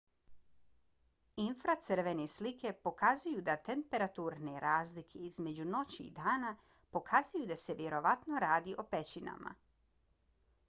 [1.41, 6.53] infracrvene slike pokazuju da temperaturne razlike između noći i dana
[6.97, 9.53] pokazuju da se vjerovatno radi o pećinama